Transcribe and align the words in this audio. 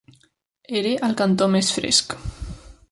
Era 0.79 0.95
el 1.09 1.13
cantó 1.21 1.51
més 1.57 1.71
fresc. 1.79 2.21